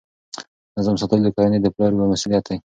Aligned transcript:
نظم 0.77 0.95
ساتل 1.01 1.19
د 1.23 1.27
کورنۍ 1.35 1.59
د 1.61 1.67
پلار 1.75 1.91
یوه 1.95 2.07
مسؤلیت 2.11 2.43
ده. 2.47 2.55